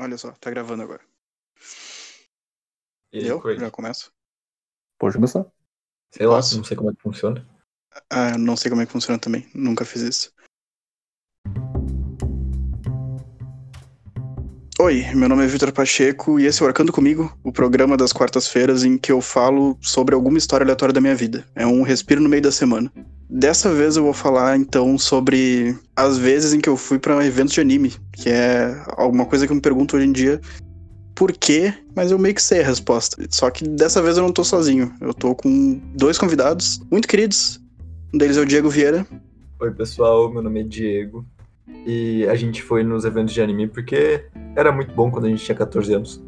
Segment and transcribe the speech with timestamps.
[0.00, 1.02] Olha só, tá gravando agora.
[3.12, 3.40] E Eu?
[3.56, 4.12] Já começo?
[4.98, 5.46] Pode começar.
[6.10, 6.56] Sei lá, Posso?
[6.56, 7.46] não sei como é que funciona.
[8.10, 9.48] Ah, não sei como é que funciona também.
[9.54, 10.33] Nunca fiz isso.
[14.84, 18.12] Oi, meu nome é Vitor Pacheco e esse é o Arcando Comigo, o programa das
[18.12, 21.42] quartas-feiras em que eu falo sobre alguma história aleatória da minha vida.
[21.54, 22.92] É um respiro no meio da semana.
[23.30, 27.54] Dessa vez eu vou falar então sobre as vezes em que eu fui pra eventos
[27.54, 30.38] de anime, que é alguma coisa que eu me pergunto hoje em dia
[31.14, 33.16] por quê, mas eu meio que sei a resposta.
[33.30, 34.94] Só que dessa vez eu não tô sozinho.
[35.00, 37.58] Eu tô com dois convidados muito queridos.
[38.12, 39.06] Um deles é o Diego Vieira.
[39.60, 41.24] Oi, pessoal, meu nome é Diego.
[41.86, 44.24] E a gente foi nos eventos de anime porque
[44.54, 46.22] era muito bom quando a gente tinha 14 anos.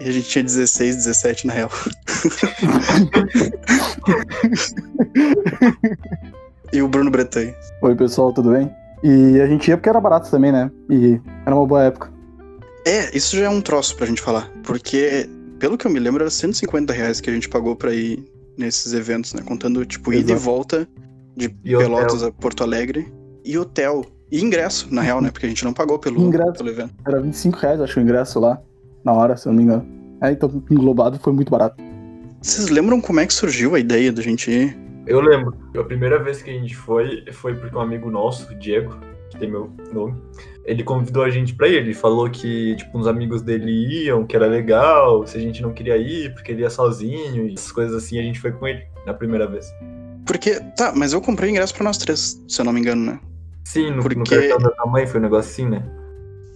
[0.00, 1.70] E a gente tinha 16, 17 na real.
[6.72, 7.54] e o Bruno Bretanha.
[7.82, 8.70] Oi, pessoal, tudo bem?
[9.02, 10.70] E a gente ia porque era barato também, né?
[10.90, 12.12] E era uma boa época.
[12.86, 14.50] É, isso já é um troço pra gente falar.
[14.62, 18.24] Porque, pelo que eu me lembro, era 150 reais que a gente pagou pra ir
[18.58, 19.42] nesses eventos, né?
[19.42, 20.40] Contando, tipo, ida e Exato.
[20.40, 20.88] volta
[21.36, 23.12] de E Pelotas a Porto Alegre.
[23.44, 24.04] E hotel.
[24.30, 25.30] E ingresso, na real, né?
[25.30, 26.52] Porque a gente não pagou pelo, Ingresso.
[26.54, 26.94] pelo evento.
[27.06, 28.58] Era 25 reais, acho, o ingresso lá,
[29.04, 29.86] na hora, se eu não me engano.
[30.22, 31.76] É, então, englobado foi muito barato.
[32.40, 34.78] Vocês lembram como é que surgiu a ideia da gente ir?
[35.06, 38.54] Eu lembro, a primeira vez que a gente foi, foi porque um amigo nosso, o
[38.54, 38.96] Diego,
[39.30, 40.14] que tem meu nome,
[40.64, 41.74] ele convidou a gente pra ir.
[41.74, 45.72] Ele falou que, tipo, uns amigos dele iam, que era legal, se a gente não
[45.72, 48.82] queria ir, porque ele ia sozinho, e essas coisas assim, a gente foi com ele
[49.04, 49.66] na primeira vez.
[50.24, 53.20] Porque, tá, mas eu comprei ingresso pra nós três, se eu não me engano, né?
[53.64, 55.82] Sim, no, no Porque- cartão da tua mãe foi um negócio assim, né?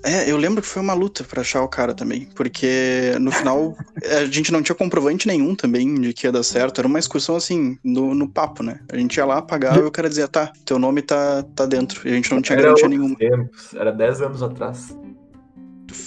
[0.05, 3.75] É, eu lembro que foi uma luta pra achar o cara também, porque no final
[4.23, 7.35] a gente não tinha comprovante nenhum também de que ia dar certo, era uma excursão
[7.35, 8.79] assim, no, no papo, né?
[8.93, 12.07] A gente ia lá, pagava e o cara dizia, tá, teu nome tá, tá dentro,
[12.09, 13.17] e a gente não tinha Era garantia nenhuma.
[13.17, 14.97] tempos, era 10 anos atrás.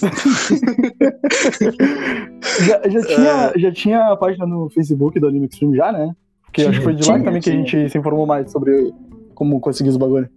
[2.66, 6.14] Já, já, tinha, já tinha a página no Facebook do Anime Extreme já, né?
[6.44, 7.64] Porque acho que foi de lá Tinha, também que a tinha.
[7.66, 8.92] gente se informou mais sobre
[9.34, 10.28] como conseguir os bagulho.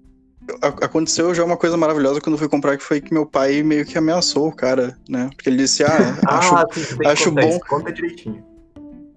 [0.62, 3.86] Aconteceu já uma coisa maravilhosa quando eu fui comprar, que foi que meu pai meio
[3.86, 5.30] que ameaçou o cara, né?
[5.36, 7.50] Porque ele disse, ah, acho ah, sim, acho contar bom.
[7.50, 8.54] isso, Conta direitinho.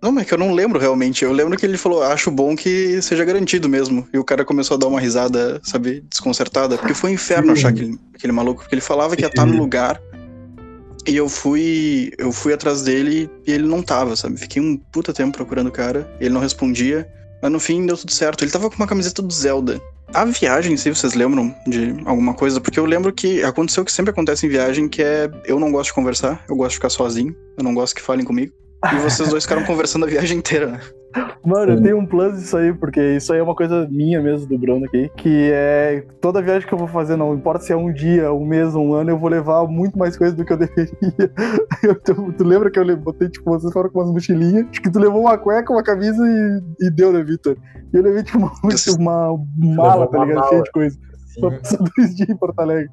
[0.03, 1.25] Não, mas é que eu não lembro realmente.
[1.25, 4.07] Eu lembro que ele falou, acho bom que seja garantido mesmo.
[4.13, 6.77] E o cara começou a dar uma risada, sabe, desconcertada.
[6.77, 8.61] Porque foi um inferno achar aquele, aquele maluco.
[8.61, 10.01] Porque ele falava que ia estar no lugar.
[11.07, 12.13] E eu fui.
[12.19, 14.37] Eu fui atrás dele e ele não tava, sabe?
[14.37, 16.09] Fiquei um puta tempo procurando o cara.
[16.21, 17.09] Ele não respondia.
[17.43, 18.45] Mas no fim deu tudo certo.
[18.45, 19.81] Ele tava com uma camiseta do Zelda.
[20.15, 22.61] A viagem, em si, vocês lembram de alguma coisa?
[22.61, 25.71] Porque eu lembro que aconteceu o que sempre acontece em viagem, que é eu não
[25.71, 28.53] gosto de conversar, eu gosto de ficar sozinho, eu não gosto que falem comigo.
[28.95, 30.81] E vocês dois ficaram conversando a viagem inteira, né?
[31.43, 34.47] Mano, eu tenho um plus disso aí, porque isso aí é uma coisa minha mesmo,
[34.47, 37.77] do Bruno aqui, que é toda viagem que eu vou fazer, não importa se é
[37.77, 40.59] um dia, um mês, um ano, eu vou levar muito mais coisa do que eu
[40.59, 40.93] deveria.
[41.83, 44.91] Eu- tu, tu lembra que eu botei, tipo, vocês foram com umas mochilinhas, acho que
[44.91, 47.57] tu levou uma cueca, uma camisa e, e deu, né, Vitor?
[47.95, 48.39] E eu levei, tipo,
[48.99, 50.37] uma, uma mala, tá ligado?
[50.37, 50.49] mala.
[50.51, 50.99] Cheia de coisa.
[51.29, 51.41] Sim.
[51.41, 52.91] Só passar dois dias em Porto Alegre.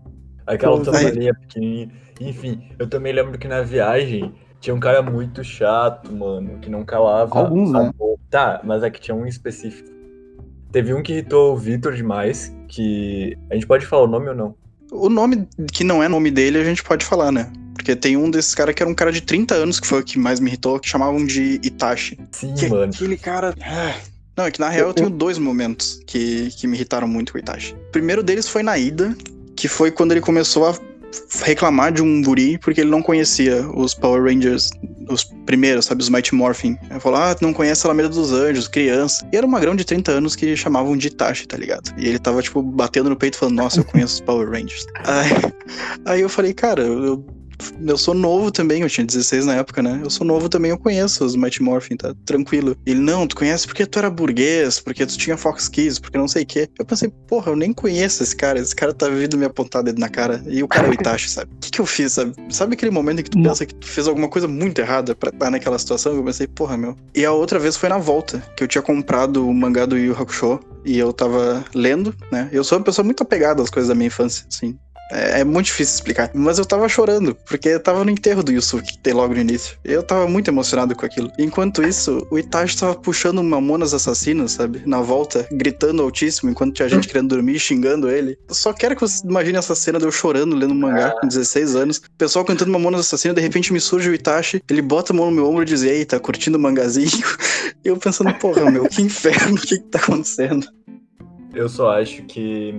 [0.48, 1.90] Aquela toalhinha pequenininha.
[2.22, 6.86] Enfim, eu também lembro que na viagem tinha um cara muito chato, mano, que não
[6.86, 7.38] calava.
[7.38, 7.92] Alguns, a né?
[7.98, 8.22] boca.
[8.30, 9.90] Tá, mas é que tinha um específico.
[10.72, 13.38] Teve um que irritou o Vitor demais, que.
[13.52, 14.56] A gente pode falar o nome ou não?
[14.90, 17.52] O nome que não é nome dele, a gente pode falar, né?
[17.74, 20.04] Porque tem um desses caras que era um cara de 30 anos, que foi o
[20.04, 22.18] que mais me irritou, que chamavam de Itachi.
[22.32, 22.86] Sim, Que mano.
[22.86, 23.54] aquele cara.
[23.62, 23.96] Ah.
[24.38, 27.38] Não, é que na real eu tenho dois momentos que, que me irritaram muito com
[27.38, 27.74] o Itachi.
[27.74, 29.14] O primeiro deles foi na ida,
[29.58, 30.74] que foi quando ele começou a
[31.44, 34.70] reclamar de um guri porque ele não conhecia os Power Rangers,
[35.10, 36.78] os primeiros, sabe, os Mighty Morphin.
[36.90, 39.28] Ele falou, ah, não conhece a Alameda dos Anjos, criança.
[39.32, 41.94] E era uma grão de 30 anos que chamavam de Itachi, tá ligado?
[41.98, 44.86] E ele tava, tipo, batendo no peito falando, nossa, eu conheço os Power Rangers.
[45.06, 45.54] Aí,
[46.06, 47.26] aí eu falei, cara, eu,
[47.86, 50.00] eu sou novo também, eu tinha 16 na época, né?
[50.04, 52.76] Eu sou novo também, eu conheço os Mighty Morphin, tá tranquilo.
[52.86, 56.28] Ele, não, tu conhece porque tu era burguês, porque tu tinha Fox Kids, porque não
[56.28, 56.70] sei o quê.
[56.78, 60.00] Eu pensei, porra, eu nem conheço esse cara, esse cara tá vindo me apontar dedo
[60.00, 60.44] na cara.
[60.48, 61.52] E o cara é o Itachi, sabe?
[61.54, 62.34] O que que eu fiz, sabe?
[62.50, 63.50] Sabe aquele momento em que tu Não.
[63.50, 66.16] pensa que tu fez alguma coisa muito errada pra estar naquela situação?
[66.16, 66.96] Eu pensei, porra, meu.
[67.16, 70.14] E a outra vez foi na volta, que eu tinha comprado o mangá do Yu
[70.14, 72.50] Hakusho, e eu tava lendo, né?
[72.52, 74.78] Eu sou uma pessoa muito apegada às coisas da minha infância, assim.
[75.14, 76.32] É, é muito difícil explicar.
[76.34, 79.40] Mas eu tava chorando, porque eu tava no enterro do Yusuke, que tem logo no
[79.40, 79.78] início.
[79.84, 81.32] Eu tava muito emocionado com aquilo.
[81.38, 84.82] Enquanto isso, o Itachi tava puxando mamonas assassinas, sabe?
[84.86, 88.38] Na volta, gritando altíssimo, enquanto tinha gente querendo dormir, xingando ele.
[88.48, 91.28] Eu só quero que você imagine essa cena de eu chorando, lendo um mangá com
[91.28, 91.98] 16 anos.
[91.98, 95.28] O pessoal cantando mamonas assassinas, de repente me surge o Itachi, ele bota a mão
[95.28, 97.12] no meu ombro e diz, ei, tá curtindo o mangazinho?
[97.84, 100.66] Eu pensando, porra, meu, que inferno, o que que tá acontecendo?
[101.54, 102.74] Eu só acho que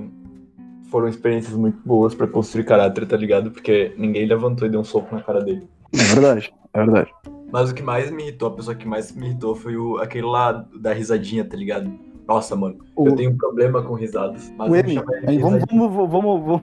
[0.94, 3.50] foram experiências muito boas pra construir caráter, tá ligado?
[3.50, 5.66] Porque ninguém levantou e deu um soco na cara dele.
[5.92, 7.10] É verdade, é verdade.
[7.52, 10.24] Mas o que mais me irritou, a pessoa que mais me irritou foi o, aquele
[10.24, 11.90] lá da risadinha, tá ligado?
[12.28, 14.52] Nossa, mano, O- eu tenho um problema com risadas.
[14.56, 14.94] Mas O eu M.
[15.40, 16.62] vamos, vamos, vamos, vamos,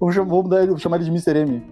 [0.00, 1.38] vamos, chamar- ele- chamar ele de Mr.
[1.40, 1.62] M.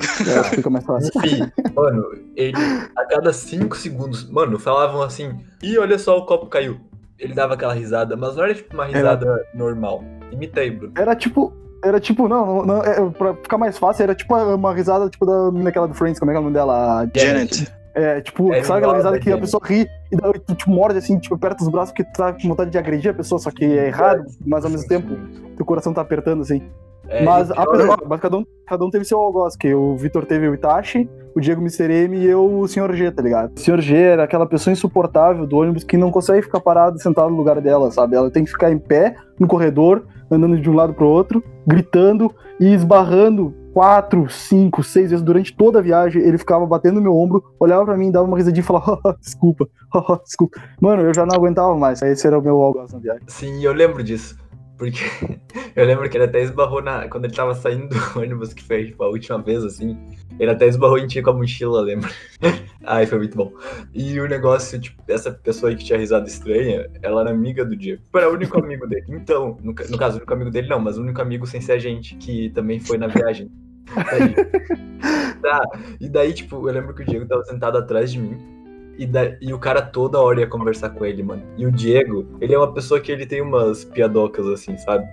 [0.00, 1.12] É, fica mais fácil.
[1.24, 1.40] Enfim,
[1.72, 2.56] mano, ele,
[2.96, 6.80] a cada cinco segundos, mano, falavam assim, ih, olha só, o copo caiu.
[7.18, 10.04] Ele dava aquela risada, mas não era tipo uma risada normal.
[10.30, 10.92] Imita aí, Bruno.
[10.96, 11.52] Era tipo.
[11.84, 15.24] Era tipo, não, não, não é, pra ficar mais fácil, era tipo uma risada tipo
[15.24, 17.08] da menina aquela do Friends, como é que é o nome dela?
[17.14, 17.72] Janet.
[17.94, 20.98] É, tipo, É sabe aquela risada que a pessoa ri e daí tu te morde
[20.98, 23.50] assim, tipo, aperta os braços porque tu tá com vontade de agredir a pessoa, só
[23.50, 25.16] que é errado, mas ao mesmo tempo
[25.56, 26.62] teu coração tá apertando assim.
[27.08, 27.64] É, mas, a,
[28.06, 31.40] mas cada, um, cada um teve seu algoz, que o Vitor teve o Itachi, o
[31.40, 31.90] Diego Mr.
[31.90, 32.92] M e eu o Sr.
[32.94, 33.52] G, tá ligado?
[33.56, 33.80] O Sr.
[33.80, 37.60] G era aquela pessoa insuportável do ônibus que não consegue ficar parado sentado no lugar
[37.60, 38.16] dela, sabe?
[38.16, 42.34] Ela tem que ficar em pé no corredor, andando de um lado pro outro, gritando
[42.60, 46.20] e esbarrando quatro, cinco, seis vezes durante toda a viagem.
[46.20, 49.12] Ele ficava batendo no meu ombro, olhava pra mim, dava uma risadinha e falava, "Oh,
[49.22, 50.60] desculpa, oh, desculpa.
[50.80, 52.02] Mano, eu já não aguentava mais.
[52.02, 53.22] Esse era o meu algoz na viagem.
[53.28, 54.36] Sim, eu lembro disso.
[54.78, 55.00] Porque
[55.74, 57.08] eu lembro que ele até esbarrou na.
[57.08, 59.98] Quando ele tava saindo do ônibus, que foi tipo, a última vez, assim.
[60.38, 62.08] Ele até esbarrou em ti com a mochila, eu lembro.
[62.84, 63.52] Ai, foi muito bom.
[63.92, 67.76] E o negócio, tipo, essa pessoa aí que tinha risada estranha, ela era amiga do
[67.76, 68.02] Diego.
[68.04, 69.04] Tipo, Era o único amigo dele.
[69.08, 71.72] Então, no, no caso, o único amigo dele não, mas o único amigo sem ser
[71.72, 73.50] a gente, que também foi na viagem.
[73.94, 74.34] Daí-
[75.42, 75.62] tá,
[76.00, 78.57] e daí, tipo, eu lembro que o Diego tava sentado atrás de mim.
[78.98, 81.42] E, da- e o cara toda hora ia conversar com ele, mano.
[81.56, 85.06] E o Diego, ele é uma pessoa que ele tem umas piadocas, assim, sabe?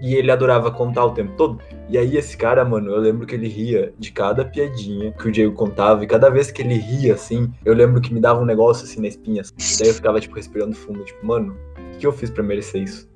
[0.00, 1.58] E ele adorava contar o tempo todo.
[1.88, 5.32] E aí esse cara, mano, eu lembro que ele ria de cada piadinha que o
[5.32, 6.04] Diego contava.
[6.04, 9.00] E cada vez que ele ria, assim, eu lembro que me dava um negócio assim
[9.00, 9.40] na espinha.
[9.42, 9.54] assim.
[9.80, 11.56] Daí eu ficava, tipo, respirando fundo, tipo, mano,
[11.94, 13.08] o que eu fiz pra merecer isso?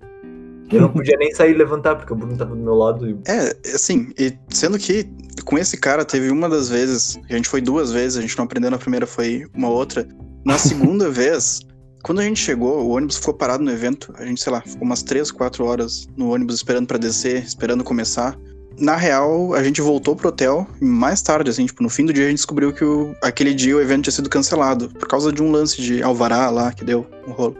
[0.73, 3.13] Eu não podia nem sair e levantar, porque o Bruno tava do meu lado e
[3.29, 5.07] É, assim, e sendo que
[5.45, 8.45] com esse cara teve uma das vezes, a gente foi duas vezes, a gente não
[8.45, 10.07] aprendeu na primeira, foi uma outra.
[10.45, 11.61] Na segunda vez,
[12.03, 14.83] quando a gente chegou, o ônibus ficou parado no evento, a gente, sei lá, ficou
[14.83, 18.37] umas três, quatro horas no ônibus esperando pra descer, esperando começar.
[18.79, 22.13] Na real, a gente voltou pro hotel e mais tarde, assim, tipo, no fim do
[22.13, 25.33] dia a gente descobriu que o, aquele dia o evento tinha sido cancelado, por causa
[25.33, 27.57] de um lance de alvará lá que deu um rolo.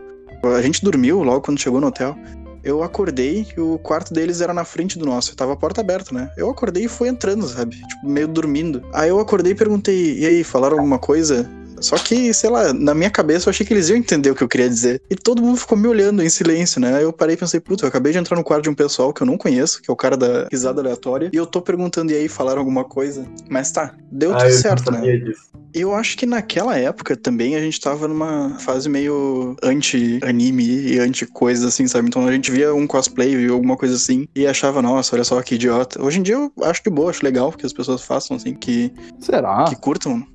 [0.57, 2.17] A gente dormiu logo quando chegou no hotel.
[2.65, 5.35] Eu acordei e o quarto deles era na frente do nosso.
[5.35, 6.31] Tava a porta aberta, né?
[6.37, 7.77] Eu acordei e fui entrando, sabe?
[7.77, 8.83] Tipo, meio dormindo.
[8.93, 11.49] Aí eu acordei e perguntei, e aí, falaram alguma coisa?
[11.83, 14.43] Só que, sei lá, na minha cabeça eu achei que eles iam entender o que
[14.43, 15.03] eu queria dizer.
[15.11, 16.95] E todo mundo ficou me olhando em silêncio, né?
[16.97, 19.13] Aí eu parei e pensei, puta, eu acabei de entrar no quarto de um pessoal
[19.13, 22.13] que eu não conheço, que é o cara da risada aleatória, e eu tô perguntando,
[22.13, 23.27] e aí, falaram alguma coisa?
[23.49, 25.17] Mas tá, deu Ah, tudo eu certo, não né?
[25.17, 25.51] disso.
[25.75, 31.69] Eu acho que naquela época também a gente tava numa fase meio anti-anime e anti-coisa
[31.69, 32.09] assim, sabe?
[32.09, 35.41] Então a gente via um cosplay, via alguma coisa assim e achava, nossa, olha só
[35.41, 36.03] que idiota.
[36.03, 38.93] Hoje em dia eu acho de boa, acho legal que as pessoas façam, assim, que,
[39.19, 39.65] Será?
[39.65, 40.27] que curtam.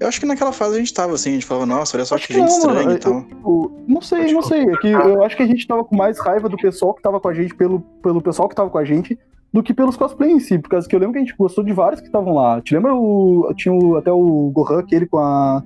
[0.00, 2.14] Eu acho que naquela fase a gente tava assim, a gente falava, nossa, olha só
[2.14, 2.96] Acho que que gente não, estranha mano.
[2.96, 3.22] e tal.
[3.22, 4.62] Tipo, não sei, não sei.
[4.62, 7.20] É que eu acho que a gente tava com mais raiva do pessoal que tava
[7.20, 9.18] com a gente, pelo, pelo pessoal que tava com a gente,
[9.52, 10.58] do que pelos cosplay em si.
[10.58, 12.60] Por causa que eu lembro que a gente gostou de vários que estavam lá.
[12.62, 13.52] Te lembra o.
[13.56, 15.62] Tinha o- até o Gohan, aquele com a.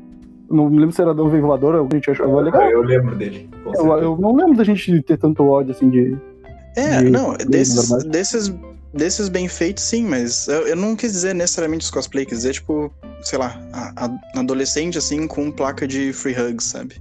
[0.50, 2.62] Não me lembro se era da nuvem voadora, a gente achava legal.
[2.70, 3.48] Eu lembro dele.
[3.74, 6.16] Eu, eu não lembro da gente ter tanto ódio assim de.
[6.76, 8.52] É, de- não, de- desses, desses,
[8.94, 12.52] desses bem feitos, sim, mas eu, eu não quis dizer necessariamente os cosplay, quis dizer,
[12.54, 12.92] tipo,
[13.22, 16.96] sei lá, a, a- adolescente, assim, com placa de free hugs, sabe?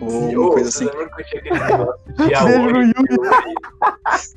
[0.00, 0.84] Ou Sim, uma coisa assim.
[0.86, 2.52] lembra que eu tinha aquele negócio de Aoi.
[2.72, 2.92] Yuri?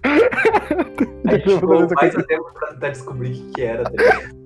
[1.27, 4.44] A gente ficou mais a tempo pra tentar descobrir o que, que era, tá ligado?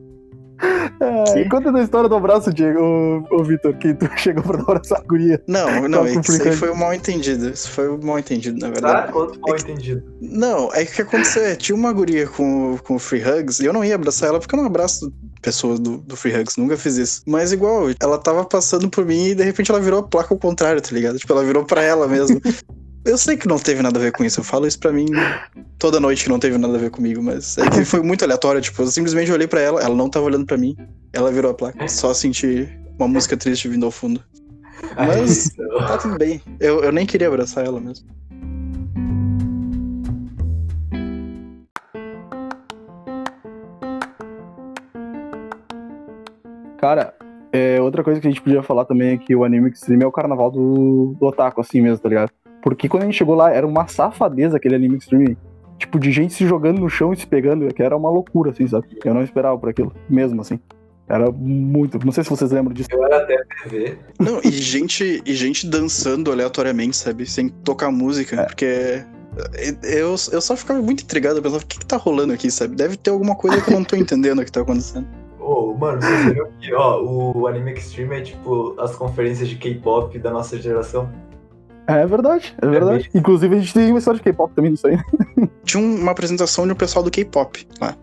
[1.01, 4.63] É, conta da história do abraço, Diego, ô, ô Vitor, que tu chegou pra dar
[4.63, 5.42] abraço à guria.
[5.48, 7.50] Não, não, com isso aí foi um mal entendido.
[7.50, 9.12] Isso foi um mal entendido, na verdade.
[9.12, 10.04] Quanto mal entendido.
[10.22, 13.66] Não, é que o que aconteceu é, tinha uma guria com, com free hugs, e
[13.66, 15.12] eu não ia abraçar ela porque eu não abraço
[15.42, 17.22] pessoas do, do free hugs, nunca fiz isso.
[17.25, 20.39] Mas igual, ela tava passando por mim e de repente ela virou a placa ao
[20.39, 21.18] contrário, tá ligado?
[21.18, 22.42] Tipo, ela virou pra ela mesmo.
[23.06, 25.06] Eu sei que não teve nada a ver com isso, eu falo isso pra mim
[25.77, 28.62] toda noite que não teve nada a ver comigo, mas é que foi muito aleatório,
[28.62, 30.75] tipo, eu simplesmente olhei pra ela, ela não tava olhando pra mim,
[31.13, 32.68] ela virou a placa, só senti
[33.00, 34.22] uma música triste vindo ao fundo.
[34.98, 35.50] Mas-
[35.88, 38.06] Tá tudo bem, eu, eu nem queria abraçar ela mesmo.
[46.77, 47.13] Cara,
[47.51, 50.08] é, outra coisa que a gente podia falar também é que o Anime Extreme é
[50.08, 52.32] o carnaval do, do otaku, assim mesmo, tá ligado?
[52.62, 55.38] Porque quando a gente chegou lá, era uma safadeza aquele Anime Extreme.
[55.78, 58.68] Tipo, de gente se jogando no chão e se pegando, que era uma loucura, assim,
[58.68, 58.88] sabe?
[59.04, 60.60] Eu não esperava por aquilo, mesmo assim.
[61.08, 61.98] Era muito.
[62.06, 62.89] Não sei se vocês lembram disso.
[62.92, 63.98] eu era até PV.
[64.20, 67.25] Não, e gente, e gente dançando aleatoriamente, sabe?
[67.25, 68.44] Sem tocar música.
[68.44, 69.04] Porque
[69.84, 72.75] Eu, eu só ficava muito intrigado, eu pensava, o que, que tá rolando aqui, sabe?
[72.75, 75.08] Deve ter alguma coisa que eu não tô entendendo o que tá acontecendo.
[75.39, 80.18] Ô, mano, vocês viram que, ó, o Anime Extreme é tipo as conferências de K-pop
[80.20, 81.10] da nossa geração?
[81.91, 83.10] É verdade, é verdade.
[83.13, 84.98] Inclusive a gente tem uma história de K-pop também nisso aí.
[85.65, 87.96] Tinha um- uma apresentação de um pessoal do K-pop lá.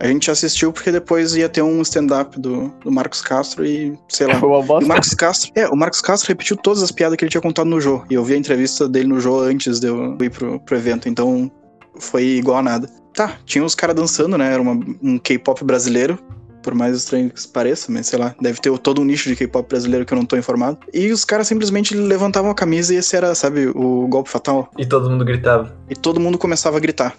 [0.00, 4.26] A gente assistiu porque depois ia ter um stand-up do, do Marcos Castro e, sei
[4.26, 4.34] lá.
[4.40, 4.88] Foi uma E o bosta.
[4.88, 7.80] Marcos Castro, é, o Marcos Castro repetiu todas as piadas que ele tinha contado no
[7.80, 8.02] Jô.
[8.10, 11.08] E eu vi a entrevista dele no Jô antes de eu ir pro, pro evento,
[11.08, 11.50] então
[11.98, 12.88] foi igual a nada.
[13.14, 14.52] Tá, tinha os caras dançando, né?
[14.52, 16.18] Era uma- um K-pop brasileiro.
[16.64, 19.68] Por mais estranho que pareça, mas sei lá, deve ter todo um nicho de K-pop
[19.68, 20.78] brasileiro que eu não tô informado.
[20.94, 24.70] E os caras simplesmente levantavam a camisa e esse era, sabe, o golpe fatal.
[24.78, 25.76] E todo mundo gritava.
[25.90, 27.14] E todo mundo começava a gritar,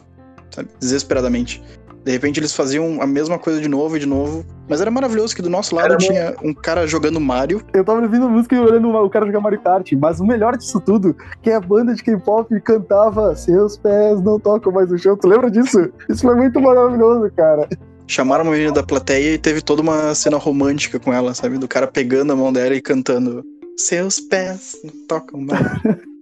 [0.49, 0.67] sabe?
[0.79, 1.61] Desesperadamente.
[2.03, 4.45] De repente eles faziam a mesma coisa de novo e de novo.
[4.67, 5.99] Mas era maravilhoso que do nosso lado Era bom.
[5.99, 7.61] tinha um cara jogando Mario.
[7.73, 10.79] Eu tava ouvindo música e olhando o cara jogar Mario Kart, mas o melhor disso
[10.79, 15.17] tudo, que a banda de K-pop cantava Seus pés não tocam mais o chão.
[15.17, 15.91] Tu lembra disso?
[16.07, 17.67] Isso foi muito maravilhoso, cara.
[18.07, 21.57] Chamaram uma menina da plateia e teve toda uma cena romântica com ela, sabe?
[21.57, 23.43] Do cara pegando a mão dela e cantando.
[23.77, 25.61] Seus pés não tocam mais.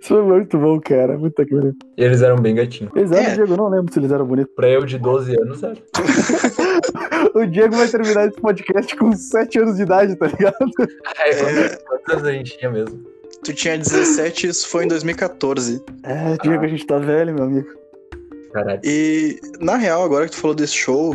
[0.00, 1.16] Isso foi muito bom, cara.
[1.18, 1.76] Que pariu.
[1.96, 2.90] E eles eram bem gatinhos.
[2.96, 3.34] Eles eram, É.
[3.34, 4.52] Diego, eu não lembro se eles eram bonitos.
[4.56, 5.76] Pra eu de 12 anos, era.
[7.34, 10.56] O Diego vai terminar esse podcast com 7 anos de idade, tá ligado?
[11.26, 12.98] É, quantos anos a gente tinha mesmo?
[13.44, 15.82] Tu tinha 17, isso foi em 2014.
[16.02, 17.68] É, Diego, a gente tá velho, meu amigo.
[18.52, 18.80] Caralho.
[18.84, 21.14] E, na real, agora que tu falou desse show,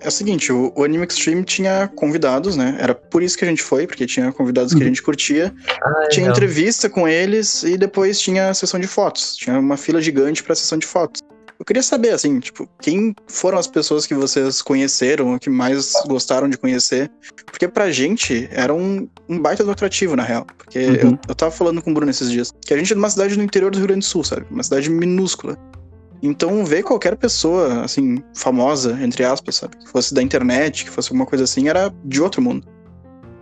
[0.00, 2.76] é o seguinte, o, o Anime Extreme tinha convidados, né?
[2.78, 4.88] Era por isso que a gente foi, porque tinha convidados que a Uhum.
[4.88, 5.52] gente curtia.
[5.82, 6.32] Ah, Tinha não.
[6.32, 9.34] entrevista com eles e depois tinha a sessão de fotos.
[9.36, 11.20] Tinha uma fila gigante pra sessão de fotos.
[11.58, 16.50] Eu queria saber, assim, tipo, quem foram as pessoas que vocês conheceram, que mais gostaram
[16.50, 17.10] de conhecer?
[17.46, 20.46] Porque pra gente era um, um baita do atrativo, na real.
[20.58, 20.94] Porque Uhum.
[20.94, 23.08] eu, eu tava falando com o Bruno esses dias, que a gente é de uma
[23.08, 24.44] cidade no interior do Rio Grande do Sul, sabe?
[24.50, 25.56] Uma cidade minúscula.
[26.22, 29.76] Então, ver qualquer pessoa, assim, famosa, entre aspas, sabe?
[29.76, 32.66] Que fosse da internet, que fosse alguma coisa assim, era de outro mundo.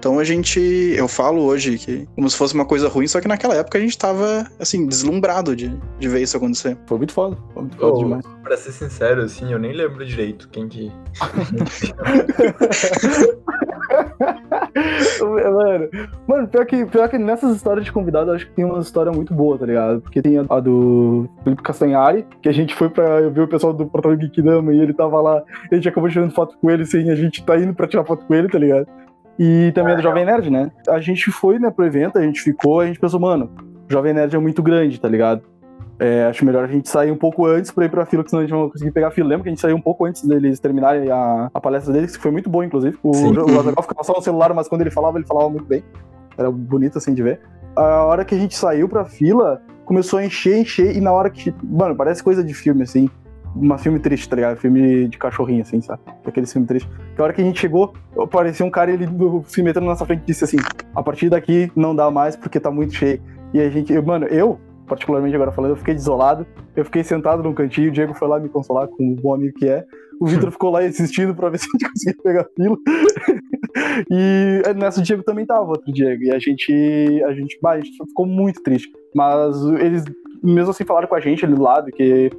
[0.04, 0.61] Então a gente.
[0.61, 3.81] Eu falo hoje que como se fosse uma coisa ruim, só que naquela época a
[3.81, 6.76] gente tava, assim, deslumbrado de, de ver isso acontecer.
[6.87, 7.38] Foi muito foda.
[7.54, 8.26] Foi muito foda Ô, demais.
[8.43, 10.93] pra ser sincero, assim, eu nem lembro direito quem que.
[15.20, 15.88] Mano,
[16.26, 19.32] mano pior, que, pior que nessas histórias de convidado, acho que tem uma história muito
[19.32, 20.00] boa, tá ligado?
[20.00, 23.72] Porque tem a, a do Felipe Castanhari, que a gente foi pra ver o pessoal
[23.72, 27.10] do Portal Geekdama e ele tava lá, a gente acabou tirando foto com ele sem
[27.10, 28.86] a gente tá indo pra tirar foto com ele, tá ligado?
[29.38, 30.70] E também a do Jovem Nerd, né?
[30.88, 33.50] A gente foi, né, pro evento, a gente ficou, a gente pensou, mano,
[33.88, 35.42] o Jovem Nerd é muito grande, tá ligado?
[36.06, 38.40] É, acho melhor a gente sair um pouco antes pra ir pra fila, que senão
[38.42, 39.26] a gente não vai conseguir pegar a fila.
[39.28, 42.23] Lembra que a gente saiu um pouco antes deles terminarem a, a palestra deles, que
[42.23, 42.99] foi muito boa, inclusive.
[43.02, 43.32] O, Sim.
[43.38, 45.82] o Azaghal ficava só no celular, mas quando ele falava, ele falava muito bem.
[46.37, 47.40] Era bonito assim de ver.
[47.75, 51.30] A hora que a gente saiu pra fila, começou a encher, encher, e na hora
[51.30, 51.54] que.
[51.62, 53.08] Mano, parece coisa de filme, assim.
[53.56, 54.56] Uma filme triste, tá ligado?
[54.58, 56.02] Filme de cachorrinho, assim, sabe?
[56.26, 56.90] Aquele filme triste.
[57.14, 59.08] Que a hora que a gente chegou, apareceu um cara ele
[59.46, 60.56] se metendo na nossa frente e disse assim:
[60.94, 63.23] a partir daqui não dá mais porque tá muito cheio.
[63.54, 66.47] E a gente, eu- mano, eu, particularmente agora falando, eu fiquei desolado.
[66.76, 69.59] Eu fiquei sentado num cantinho, o Diego foi lá me consolar com o bom amigo
[69.59, 69.85] que é.
[70.21, 72.76] O Vitor ficou lá insistindo pra ver se a gente conseguia pegar a fila.
[74.11, 76.25] e nessa o Diego também tava, outro Diego.
[76.25, 78.91] E a gente, a gente, bah, a gente ficou muito triste.
[79.14, 80.05] Mas eles,
[80.43, 82.31] mesmo assim, falaram com a gente ali do lado que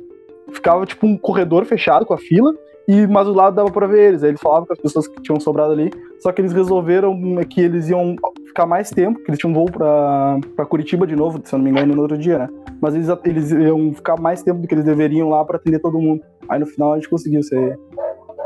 [0.51, 2.53] ficava tipo um corredor fechado com a fila.
[2.87, 4.23] E, mas do lado dava pra ver eles.
[4.23, 5.91] Aí eles falavam com as pessoas que tinham sobrado ali.
[6.19, 7.15] Só que eles resolveram
[7.49, 8.15] que eles iam
[8.55, 11.59] ficar mais tempo, que eles tinham um voo pra, pra Curitiba de novo, se eu
[11.59, 12.49] não me engano, no outro dia, né?
[12.81, 15.99] Mas eles, eles iam ficar mais tempo do que eles deveriam lá pra atender todo
[15.99, 16.23] mundo.
[16.47, 17.77] Aí no final a gente conseguiu ser,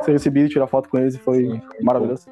[0.02, 2.26] ser recebido e tirar foto com eles e foi Sim, maravilhoso.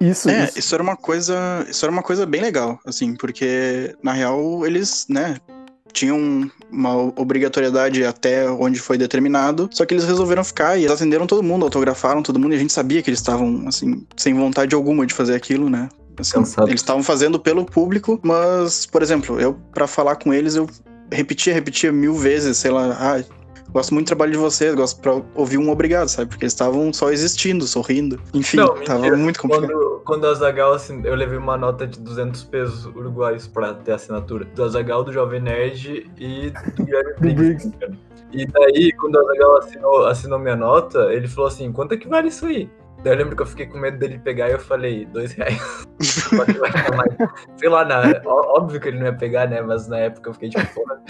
[0.00, 0.58] Isso, É, isso.
[0.58, 1.64] isso era uma coisa.
[1.68, 5.36] Isso era uma coisa bem legal, assim, porque na real eles, né,
[5.92, 11.26] tinham uma obrigatoriedade até onde foi determinado, só que eles resolveram ficar e eles atenderam
[11.26, 14.74] todo mundo, autografaram todo mundo, e a gente sabia que eles estavam, assim, sem vontade
[14.74, 15.88] alguma de fazer aquilo, né?
[16.20, 16.68] Assim, Cansados.
[16.70, 20.68] eles estavam fazendo pelo público, mas, por exemplo, eu, pra falar com eles, eu
[21.10, 23.22] repetia, repetia mil vezes, sei lá, ah,
[23.72, 26.28] gosto muito do trabalho de vocês, gosto pra ouvir um obrigado, sabe?
[26.28, 28.20] Porque eles estavam só existindo, sorrindo.
[28.34, 29.16] Enfim, Não, tava mentira.
[29.16, 29.68] muito complicado.
[29.72, 33.92] Quando, quando a Zagal, assim, eu levei uma nota de 200 pesos uruguaios pra ter
[33.92, 34.44] assinatura.
[34.44, 37.72] Do Azagal, do Jovem Nerd e do Guilherme Briggs.
[38.32, 42.08] E daí, quando o Azagal assinou, assinou minha nota, ele falou assim: quanto é que
[42.08, 42.68] vale isso aí?
[43.02, 45.58] Daí eu lembro que eu fiquei com medo dele pegar e eu falei, dois reais.
[47.56, 48.20] Sei lá, na...
[48.26, 49.60] ó- óbvio que ele não ia pegar, né?
[49.62, 51.00] Mas na época eu fiquei tipo, porra.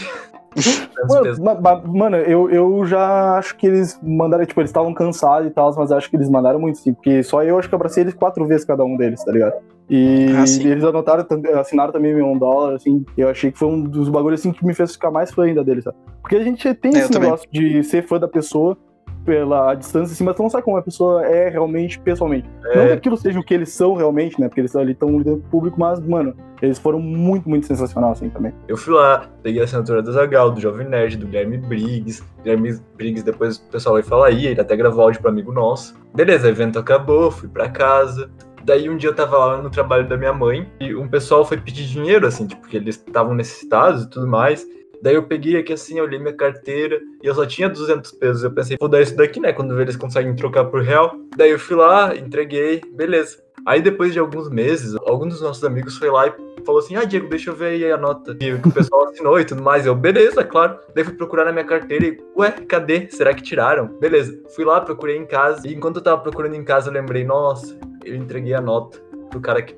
[1.08, 5.48] Mano, ma- ma- mano, eu, eu já acho que eles mandaram, tipo, eles estavam cansados
[5.48, 7.74] e tal, mas eu acho que eles mandaram muito sim, porque só eu acho que
[7.74, 9.54] abracei eles quatro vezes cada um deles, tá ligado?
[9.88, 11.24] E Ah, eles anotaram,
[11.58, 14.74] assinaram também um dólar, assim, eu achei que foi um dos bagulhos assim que me
[14.74, 15.96] fez ficar mais fã ainda deles, sabe?
[16.20, 17.28] Porque a gente tem É, eu esse também.
[17.28, 18.76] negócio de ser fã da pessoa
[19.24, 22.48] pela distância, assim, mas tu não sabe como a pessoa é realmente, pessoalmente.
[22.62, 24.48] Não que É, aquilo seja o que eles são realmente, né?
[24.48, 28.12] Porque eles ali estão lidando com o público, mas, mano, eles foram muito, muito sensacional,
[28.12, 28.52] assim, também.
[28.68, 32.22] eu fui lá, peguei a assinatura do Zagal, do Jovem Nerd, do Guilherme Briggs.
[32.42, 35.94] Guilherme Briggs, depois o pessoal vai falar aí, ele até gravou áudio pra amigo nosso.
[36.14, 38.30] Beleza, o evento acabou, fui pra casa.
[38.62, 41.56] Daí um dia eu tava lá no trabalho da minha mãe e um pessoal foi
[41.56, 44.66] pedir dinheiro, assim, tipo, porque eles estavam necessitados e tudo mais.
[45.02, 48.44] Daí eu peguei aqui assim, olhei minha carteira e eu só tinha 200 pesos.
[48.44, 49.52] Eu pensei, vou dar isso daqui, né?
[49.52, 51.14] Quando eles conseguem trocar por real.
[51.36, 53.38] Daí eu fui lá, entreguei, beleza.
[53.66, 57.04] Aí depois de alguns meses, algum dos nossos amigos foi lá e falou assim: Ah,
[57.04, 59.86] Diego, deixa eu ver aí a nota que o pessoal assinou e tudo mais.
[59.86, 60.78] Eu, beleza, claro.
[60.94, 63.08] Daí fui procurar na minha carteira e, ué, cadê?
[63.10, 63.86] Será que tiraram?
[63.98, 64.40] Beleza.
[64.54, 65.66] Fui lá, procurei em casa.
[65.68, 68.98] E enquanto eu tava procurando em casa, eu lembrei: Nossa, eu entreguei a nota
[69.30, 69.74] pro cara que.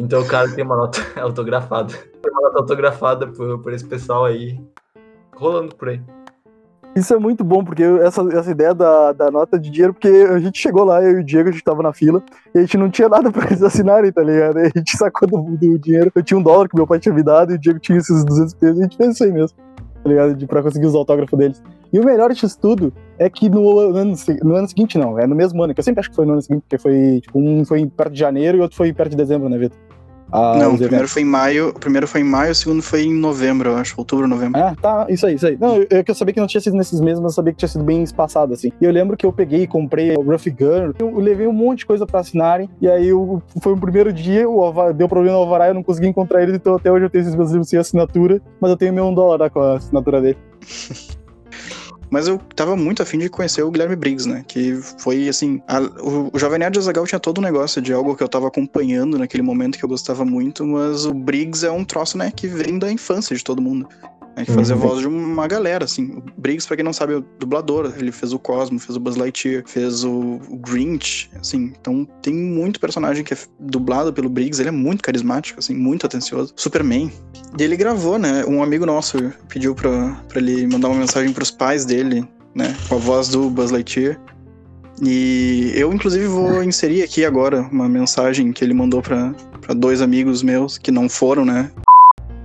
[0.00, 1.92] Então o cara tem uma nota autografada.
[2.22, 4.58] Tem uma nota autografada por, por esse pessoal aí.
[5.36, 6.00] Rolando por aí.
[6.96, 10.40] Isso é muito bom, porque essa, essa ideia da, da nota de dinheiro, porque a
[10.40, 12.20] gente chegou lá, eu e o Diego, a gente tava na fila,
[12.52, 14.58] e a gente não tinha nada pra eles assinarem, tá ligado?
[14.58, 16.10] E a gente sacou do, do dinheiro.
[16.12, 18.24] Eu tinha um dólar que meu pai tinha me dado, e o Diego tinha esses
[18.24, 19.56] 200 pesos, e a gente fez isso aí mesmo,
[20.02, 20.34] tá ligado?
[20.34, 21.62] De, pra conseguir os autógrafos deles.
[21.92, 25.36] E o melhor disso tudo é que no ano, no ano seguinte, não, é no
[25.36, 27.64] mesmo ano, que eu sempre acho que foi no ano seguinte, porque foi, tipo, um
[27.64, 29.78] foi perto de janeiro e outro foi perto de dezembro, né, Vitor?
[30.32, 31.12] Ah, não, o primeiro eventos.
[31.12, 33.94] foi em maio, o primeiro foi em maio, o segundo foi em novembro, eu acho,
[33.96, 34.60] outubro, novembro.
[34.60, 35.56] Ah, tá, isso aí, isso aí.
[35.58, 37.68] Não, eu, eu, sabia que não tinha sido nesses meses, mas eu sabia que tinha
[37.68, 38.70] sido bem espaçado, assim.
[38.80, 41.80] E eu lembro que eu peguei e comprei o Rough Gun, eu levei um monte
[41.80, 45.42] de coisa pra assinarem, e aí eu, foi o primeiro dia, o deu problema no
[45.42, 47.78] Alvará, eu não consegui encontrar ele, então até hoje eu tenho esses meus livros sem
[47.78, 50.38] assinatura, mas eu tenho meu um dólar com a assinatura dele.
[52.10, 54.44] Mas eu tava muito afim de conhecer o Guilherme Briggs, né?
[54.46, 55.62] Que foi assim.
[55.68, 58.48] a- o, o Jovem Nerd Azagal tinha todo um negócio de algo que eu tava
[58.48, 62.48] acompanhando naquele momento que eu gostava muito, mas o Briggs é um troço, né, que
[62.48, 63.88] vem da infância de todo mundo.
[64.36, 64.80] É que fazia Uhum.
[64.80, 66.04] voz de uma galera, assim.
[66.16, 67.92] O Briggs, pra quem não sabe, é o dublador.
[67.98, 71.72] Ele fez o Cosmo, fez o Buzz Lightyear, fez o, Grinch, assim.
[71.80, 74.60] Então tem muito personagem que é dublado pelo Briggs.
[74.62, 76.52] Ele é muito carismático, assim, muito atencioso.
[76.56, 77.12] Superman.
[77.58, 78.44] E ele gravou, né?
[78.46, 82.74] Um amigo nosso pediu pra, pra ele mandar uma mensagem pros pais dele, né?
[82.88, 84.18] Com a voz do Buzz Lightyear.
[85.02, 90.02] E eu, inclusive, vou inserir aqui agora uma mensagem que ele mandou pra, pra dois
[90.02, 91.70] amigos meus que não foram, né?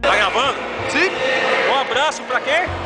[0.02, 0.58] Tá gravando?
[0.89, 1.10] Sim,
[1.71, 2.39] Um abraço pra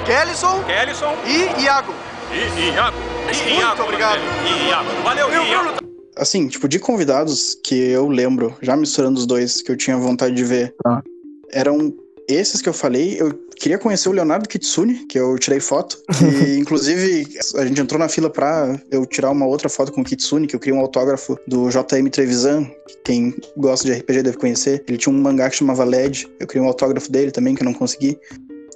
[0.10, 1.94] Kellyson e Iago.
[2.34, 2.98] e, e Iago.
[3.32, 4.20] E Muito Iago, obrigado.
[4.44, 4.90] E Iago.
[5.04, 5.64] Valeu, E o Iago.
[5.74, 9.96] Bruno Assim, tipo, de convidados que eu lembro, já misturando os dois, que eu tinha
[9.98, 11.04] vontade de ver, Tá.
[11.52, 11.94] eram
[12.28, 13.22] esses que eu falei.
[13.22, 15.96] Eu queria conhecer o Leonardo Kitsune, que eu tirei foto.
[16.18, 20.04] Que, inclusive, a gente entrou na fila pra eu tirar uma outra foto com o
[20.04, 22.66] Kitsune, que eu queria um autógrafo do JM Trevisan.
[22.88, 24.84] que Quem gosta de RPG deve conhecer.
[24.88, 26.28] Ele tinha um mangá que chamava LED.
[26.40, 28.18] Eu queria um autógrafo dele também, que eu não consegui.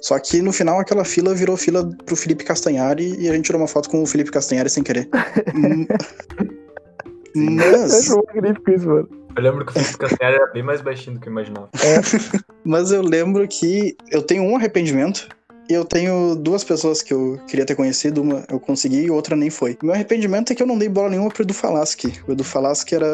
[0.04, 3.58] Só que no final aquela fila virou fila pro Felipe Castanhari e a gente tirou
[3.58, 5.08] uma foto com o Felipe Castanhari sem querer.
[7.34, 8.10] Eu Mas.
[8.10, 9.08] acho magnífico isso, mano.
[9.34, 11.70] Eu lembro que o Felipe Castanhari era bem mais baixinho do que eu imaginava.
[12.64, 15.26] Mas eu lembro que eu tenho um arrependimento
[15.70, 18.20] e eu tenho duas pessoas que eu queria ter conhecido.
[18.20, 19.76] Uma eu consegui e outra nem foi.
[19.82, 22.12] Meu arrependimento é que eu não dei bola nenhuma pro Edu Falaschi.
[22.28, 23.06] O Edu Falaschi era.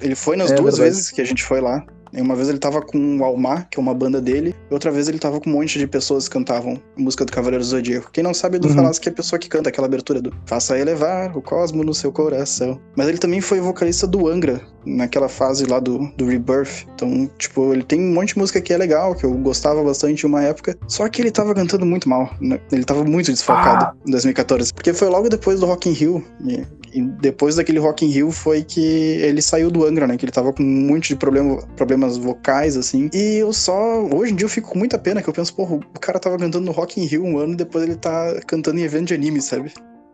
[0.00, 0.94] Ele foi nas É duas verdade.
[0.96, 1.84] vezes que a gente foi lá.
[2.12, 5.08] Uma vez ele tava com o Almar, que é uma banda dele, e outra vez
[5.08, 8.10] ele tava com um monte de pessoas que cantavam música do Cavaleiro do Zodíaco.
[8.12, 8.74] Quem não sabe, Edu Uhum.
[8.74, 12.12] Falaschi é a pessoa que canta aquela abertura do Faça elevar o cosmo no seu
[12.12, 12.80] coração.
[12.96, 16.86] Mas ele também foi vocalista do Angra, naquela fase lá do, do Rebirth.
[16.94, 20.24] Então, tipo, ele tem um monte de música que é legal, que eu gostava bastante
[20.24, 20.76] em uma época.
[20.88, 22.30] Só que ele tava cantando muito mal.
[22.40, 22.58] né?
[22.72, 23.94] Ele tava muito desfocado Ah.
[24.06, 24.72] em 2014.
[24.72, 26.24] Porque foi logo depois do Rock in Rio.
[26.44, 30.16] E, e depois daquele Rock in Rio foi que ele saiu do Angra, né?
[30.16, 31.58] Que ele tava com um monte de problema,
[32.00, 33.10] problemas vocais, assim.
[33.12, 34.02] E eu só...
[34.04, 36.38] Hoje em dia eu fico com muita pena, que eu penso, porra, o cara tava
[36.38, 39.14] cantando no Rock in Rio um ano e depois ele tá cantando em evento de
[39.14, 39.72] anime, sabe?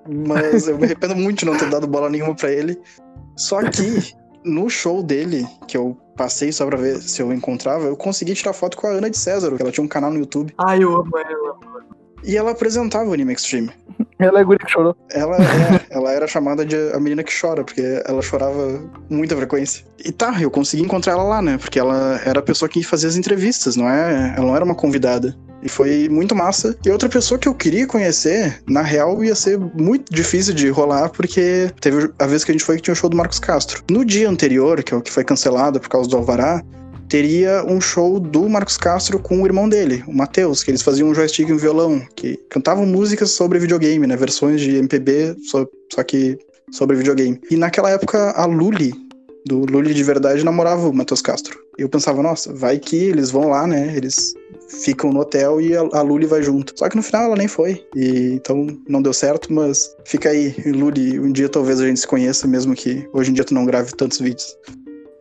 [0.08, 2.80] Mas eu me arrependo muito de não ter dado bola nenhuma pra ele.
[3.36, 7.96] Só que no show dele, que eu passei só pra ver se eu encontrava, eu
[7.96, 10.54] consegui tirar foto com a Ana de César, que ela tinha um canal no YouTube.
[10.58, 11.75] Ai, eu amo ela.
[12.26, 13.70] E ela apresentava o Anime Extreme.
[14.18, 14.96] Ela é a guria que chorou.
[15.10, 19.36] Ela, é, ela era chamada de a menina que chora, porque ela chorava com muita
[19.36, 19.84] frequência.
[20.04, 21.56] E tá, eu consegui encontrar ela lá, né?
[21.56, 24.34] Porque ela era a pessoa que fazia as entrevistas, não é?
[24.36, 25.36] Ela não era uma convidada.
[25.62, 26.76] E foi muito massa.
[26.84, 31.10] E outra pessoa que eu queria conhecer, na real, ia ser muito difícil de rolar,
[31.10, 33.82] porque teve a vez que a gente foi que tinha o show do Marcos Castro.
[33.90, 36.62] No dia anterior, que é o que foi cancelado por causa do Alvará,
[37.08, 41.08] teria um show do Marcos Castro com o irmão dele, o Matheus, que eles faziam
[41.08, 44.16] um joystick e um violão, que cantavam músicas sobre videogame, né?
[44.16, 46.38] Versões de MPB, só, só que
[46.70, 47.40] sobre videogame.
[47.50, 48.92] E naquela época, a Luli,
[49.46, 51.58] do Luli de verdade, namorava o Matheus Castro.
[51.78, 53.94] Eu pensava, nossa, vai que eles vão lá, né?
[53.96, 54.34] Eles
[54.82, 56.72] ficam no hotel e a, Luli vai junto.
[56.76, 57.86] Só que no final ela nem foi.
[57.94, 62.06] E então não deu certo, mas fica aí, Luli, um dia talvez a gente se
[62.06, 64.56] conheça, mesmo que hoje em dia tu não grave tantos vídeos.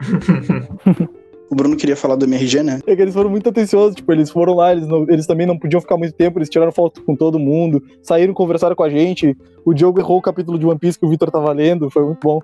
[1.50, 2.80] O Bruno queria falar do MRG, né?
[2.88, 5.58] É que eles foram muito atenciosos, tipo, eles foram lá, eles, não- eles também não
[5.58, 9.38] podiam ficar muito tempo, eles tiraram foto com todo mundo, saíram, conversaram com a gente.
[9.66, 12.20] O Diogo errou o capítulo de One Piece que o Victor tava lendo, foi muito
[12.24, 12.40] bom.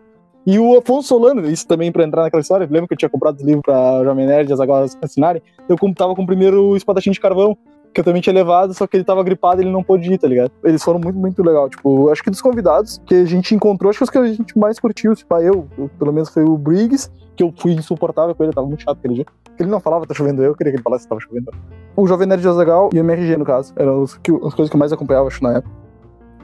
[0.46, 3.38] E o Afonso Solano, isso também pra entrar naquela história, lembra que eu tinha comprado
[3.38, 5.42] os livros pra Jovem Nerd as Aguas assinarem?
[5.70, 7.56] Eu tava com o primeiro espadachim de carvão,
[7.94, 10.18] que eu também tinha levado, só que ele tava gripado e ele não pôde ir,
[10.18, 10.52] tá ligado?
[10.64, 11.70] Eles foram muito, muito legal.
[11.70, 14.58] Tipo, acho que dos convidados que a gente encontrou, acho que os que a gente
[14.58, 18.44] mais curtiu, tipo, eu, eu, pelo menos foi o Briggs, que eu fui insuportável com
[18.44, 19.26] ele, tava muito chato aquele dia.
[19.60, 21.52] Ele não falava, tá chovendo eu, queria que ele falasse que tava chovendo.
[21.96, 23.74] O Jovem Nerd de Azagal e o MRG, no caso.
[23.76, 25.74] Eram as coisas que eu mais acompanhava, acho, na época.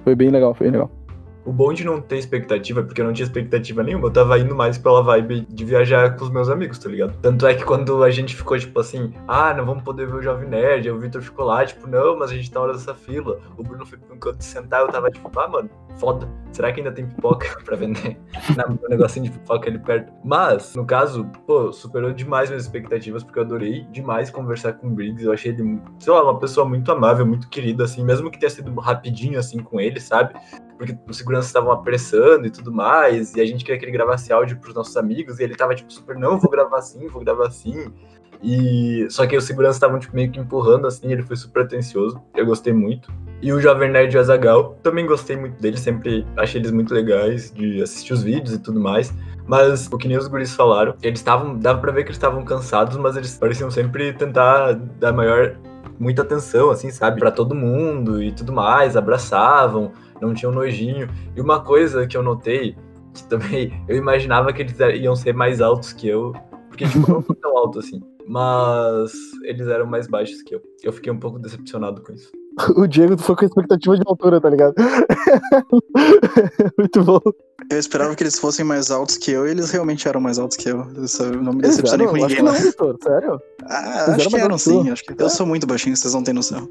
[0.04, 0.92] Foi bem legal, foi bem legal.
[1.48, 4.54] O bom de não ter expectativa, porque eu não tinha expectativa nenhuma, eu tava indo
[4.54, 7.18] mais pela vibe de viajar com os meus amigos, tá ligado?
[7.22, 10.22] Tanto é que quando a gente ficou, tipo assim, ah, não vamos poder ver o
[10.22, 13.40] Jovem Nerd, o Victor ficou lá, tipo, não, mas a gente tá hora dessa fila.
[13.58, 16.28] O Bruno foi um canto sentar, eu tava tipo, ah, mano, foda.
[16.52, 18.18] Será que ainda tem pipoca pra vender?
[18.56, 20.12] Na- No negocinho de pipoca ali perto.
[20.26, 24.90] Mas, no caso, pô, superou demais minhas expectativas, porque eu adorei demais conversar com o
[24.90, 25.24] Briggs.
[25.26, 28.50] Eu achei ele, sei lá, uma pessoa muito amável, muito querida, assim, mesmo que tenha
[28.50, 30.34] sido rapidinho, assim, com ele, sabe?
[30.78, 34.32] porque os seguranças estavam apressando e tudo mais, e a gente queria que ele gravasse
[34.34, 37.48] áudio pros nossos amigos, e ele tava tipo super, não, vou gravar assim, vou gravar
[37.48, 37.92] assim.
[38.42, 42.22] E só que os seguranças estavam tipo, meio que empurrando assim, ele foi super atencioso.
[42.36, 43.12] Eu gostei muito.
[43.42, 47.52] E o Jovem Nerd de Azagal, também gostei muito dele, sempre achei eles muito legais
[47.52, 49.12] de assistir os vídeos e tudo mais.
[49.48, 52.44] Mas o que nem os guris falaram, eles estavam, dava pra ver que eles estavam
[52.44, 55.56] cansados, mas eles pareciam sempre tentar dar maior
[56.00, 61.10] muita atenção assim, sabe, Pra todo mundo e tudo mais, abraçavam, não tinham nojinho.
[61.36, 62.76] E uma coisa que eu notei,
[63.14, 66.34] que também eu imaginava que eles iam ser mais altos que eu,
[66.70, 69.12] porque tipo, não sou tão alto assim, mas
[69.44, 70.62] eles eram mais baixos que eu.
[70.84, 72.32] Eu fiquei um pouco decepcionado com isso.
[72.76, 74.74] O Diego foi com expectativa de altura, tá ligado?
[76.76, 77.20] muito bom.
[77.70, 80.58] Eu esperava que eles fossem mais altos que eu e eles realmente eram mais altos
[80.58, 80.88] que eu.
[81.04, 82.54] Isso, eu não me decepcionei com Acho ninguém que lá.
[82.54, 83.42] não, Vitor, sério?
[83.66, 84.90] Ah, Eles acho que mais eram sim.
[84.90, 85.22] Acho que...
[85.22, 86.68] Eu sou muito baixinho, vocês não têm noção.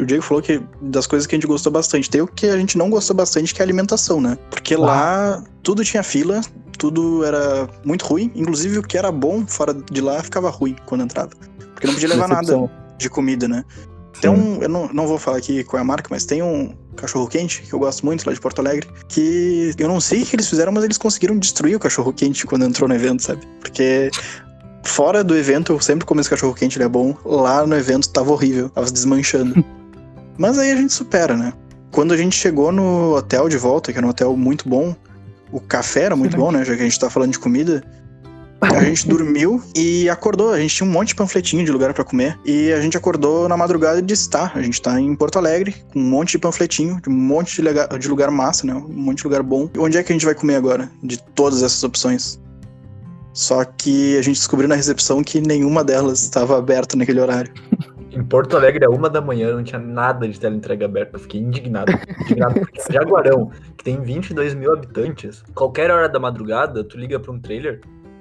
[0.00, 2.08] O Diego falou que das coisas que a gente gostou bastante.
[2.08, 4.38] Tem o que a gente não gostou bastante, que é a alimentação, né?
[4.48, 6.40] Porque lá tudo tinha fila,
[6.78, 8.32] tudo era muito ruim.
[8.34, 11.30] Inclusive o que era bom fora de lá ficava ruim quando entrava.
[11.74, 13.64] Porque não podia levar nada de comida, né?
[14.20, 16.74] Tem um, eu não, não vou falar aqui qual é a marca, mas tem um
[16.96, 20.26] cachorro quente que eu gosto muito lá de Porto Alegre, que eu não sei o
[20.26, 23.40] que eles fizeram, mas eles conseguiram destruir o cachorro quente quando entrou no evento, sabe?
[23.60, 24.10] Porque
[24.84, 27.16] fora do evento eu sempre como esse cachorro quente, ele é bom.
[27.24, 29.64] Lá no evento tava horrível, tava se desmanchando.
[30.40, 31.52] mas aí a gente supera, né?
[31.92, 34.96] Quando a gente chegou no hotel de volta, que era um hotel muito bom,
[35.52, 36.64] o café era muito bom, né?
[36.64, 37.84] Já que a gente tá falando de comida.
[38.62, 40.52] A gente dormiu e acordou.
[40.52, 42.38] A gente tinha um monte de panfletinho de lugar pra comer.
[42.44, 45.74] E a gente acordou na madrugada e disse: tá, a gente tá em Porto Alegre,
[45.92, 48.72] com um monte de panfletinho, de um monte de, lega- de lugar massa, né?
[48.72, 49.68] Um monte de lugar bom.
[49.74, 50.90] E onde é que a gente vai comer agora?
[51.02, 52.40] De todas essas opções.
[53.34, 57.52] Só que a gente descobriu na recepção que nenhuma delas estava aberta naquele horário.
[58.10, 61.16] Em Porto Alegre, a uma da manhã, não tinha nada de teleentrega aberta.
[61.16, 61.92] Eu fiquei indignado.
[62.22, 67.32] Indignado porque Jaguarão, que tem 22 mil habitantes, qualquer hora da madrugada, tu liga pra
[67.32, 67.80] um trailer,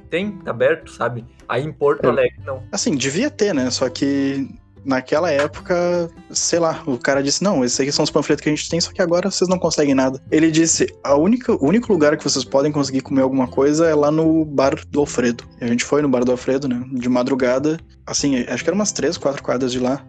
[0.10, 1.26] tem, tá aberto, sabe?
[1.48, 2.10] Aí em Porto É.
[2.10, 2.64] Alegre, não.
[2.72, 3.70] Assim, devia ter, né?
[3.70, 4.50] Só que
[4.86, 8.56] naquela época, sei lá, o cara disse: não, esses aqui são os panfletos que a
[8.56, 10.22] gente tem, só que agora vocês não conseguem nada.
[10.32, 13.96] Ele disse: a única, o único lugar que vocês podem conseguir comer alguma coisa é
[13.96, 15.44] lá no bar do Alfredo.
[15.62, 16.84] E a gente foi no bar do Alfredo, né?
[16.94, 17.80] De madrugada.
[18.06, 20.04] Assim, acho que eram umas três, quatro quadras de lá.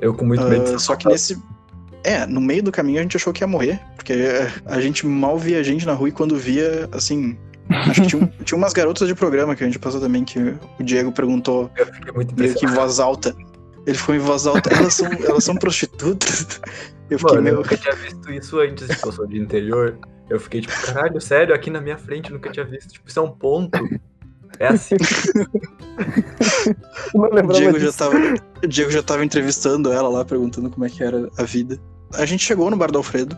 [0.00, 0.62] Eu com muito medo.
[0.62, 1.40] Ah, ser só que nesse.
[2.04, 4.14] É, no meio do caminho a gente achou que ia morrer, porque
[4.64, 7.36] a gente mal via gente na rua e quando via, assim.
[7.70, 10.38] Acho que tinha, tinha umas garotas de programa que a gente passou também, que
[10.80, 13.36] o Diego perguntou Eu fiquei muito meio que em voz alta.
[13.88, 14.68] Ele foi em voz alta.
[14.70, 16.60] Elas são, elas são prostitutas.
[17.08, 17.56] Eu fiquei Mano, eu meio.
[17.56, 19.98] nunca tinha visto isso antes, tipo, eu sou de interior.
[20.28, 22.92] Eu fiquei tipo, caralho, sério, aqui na minha frente eu nunca tinha visto.
[22.92, 23.78] Tipo, isso é um ponto.
[24.58, 24.96] É assim.
[27.14, 27.98] Eu não O Diego já, disso.
[27.98, 28.16] tava,
[28.62, 31.78] o Diego já tava entrevistando ela lá, perguntando como é que era a vida.
[32.14, 33.36] A gente chegou no bar do Alfredo,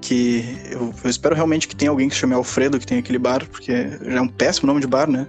[0.00, 3.18] que eu, eu espero realmente que tenha alguém que se chame Alfredo, que tem aquele
[3.18, 5.26] bar, porque já é um péssimo nome de bar, né?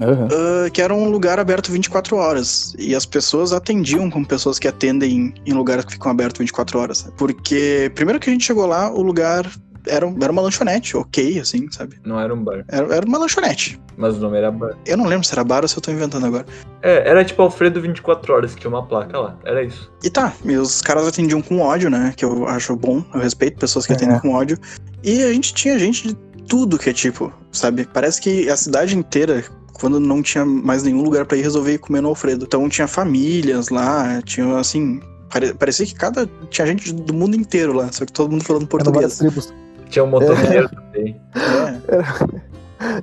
[0.00, 0.28] Aham.
[0.30, 2.74] Ah, que era um lugar aberto 24 horas.
[2.78, 7.08] E as pessoas atendiam como pessoas que atendem em lugares que ficam abertos 24 horas.
[7.16, 9.46] Porque, primeiro que a gente chegou lá, o lugar
[9.88, 11.96] era, era uma lanchonete, ok, assim, sabe?
[12.04, 13.80] Não era um bar, Era, era uma lanchonete.
[13.96, 14.76] mas o nome era bar.
[14.84, 16.44] Eu não lembro se era bar ou se eu tô inventando agora.
[16.82, 19.38] É, era tipo Alfredo 24 horas, que tinha uma placa lá.
[19.44, 19.90] Era isso.
[20.02, 22.12] E tá, e os caras atendiam com ódio, né?
[22.16, 24.20] Que eu acho bom, eu respeito pessoas que atendem É.
[24.20, 24.58] com ódio.
[25.04, 26.14] E a gente tinha gente de
[26.48, 27.88] tudo que é tipo, sabe?
[27.92, 29.44] Parece que a cidade inteira,
[29.76, 32.44] quando não tinha mais nenhum lugar pra ir, resolver ir comer no Alfredo.
[32.44, 35.00] Então tinha famílias lá, tinha assim.
[35.30, 36.28] pare- Parecia que cada.
[36.50, 39.18] Tinha gente do mundo inteiro lá, só que todo mundo falando português.
[39.18, 39.52] tribos.
[39.88, 41.20] Tinha um motoqueiro também.
[41.34, 42.46] É.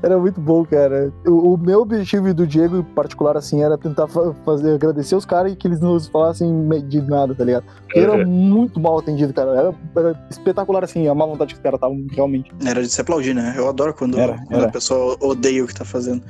[0.03, 1.11] Era muito bom, cara.
[1.25, 5.25] O, o meu objetivo do Diego em particular, assim, era tentar fa- fazer, agradecer os
[5.25, 6.47] caras e que eles não nos falassem
[6.87, 7.63] de nada, tá ligado?
[7.81, 8.25] Porque era Uhum.
[8.27, 9.49] muito mal atendido, cara.
[9.51, 12.51] Era, era espetacular, assim, a má vontade que os caras estavam realmente.
[12.63, 13.55] Era de se aplaudir, né?
[13.57, 14.67] Eu adoro quando, Era, quando era.
[14.67, 16.21] a pessoa odeia o que tá fazendo.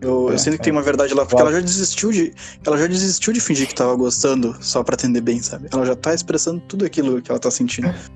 [0.00, 0.64] Eu, eu É, sinto que é.
[0.64, 1.50] tem uma verdade lá, porque Claro.
[1.50, 2.32] ela já desistiu de.
[2.66, 5.68] Ela já desistiu de fingir que tava gostando só pra atender bem, sabe?
[5.72, 7.92] Ela já tá expressando tudo aquilo que ela tá sentindo.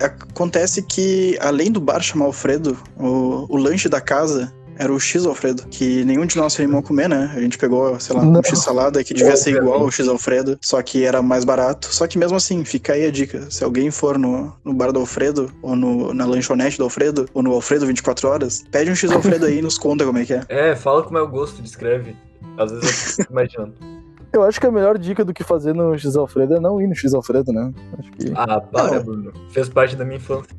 [0.00, 4.50] Acontece que, além do bar chamar Alfredo, o, o lanche da casa
[4.80, 7.30] era o X Alfredo, que nenhum de nós se animou a comer, né?
[7.36, 8.42] A gente pegou, sei lá, um Não.
[8.42, 11.94] X salada que devia ser igual ao X Alfredo, só que era mais barato.
[11.94, 15.00] Só que mesmo assim, fica aí a dica: se alguém for no, no bar do
[15.00, 19.10] Alfredo, ou no, na lanchonete do Alfredo, ou no Alfredo 24 horas, pede um X
[19.10, 20.44] Alfredo aí e nos conta como é que é.
[20.48, 22.16] É, fala como é o gosto, descreve.
[22.56, 23.89] Às vezes eu fico imaginando.
[24.32, 26.86] Eu acho que a melhor dica do que fazer no X Alfredo é não ir
[26.86, 27.72] no X Alfredo, né?
[27.98, 28.32] Acho que.
[28.36, 29.04] Ah, para, Não.
[29.04, 29.32] Bruno.
[29.50, 30.54] Fez parte da minha infância.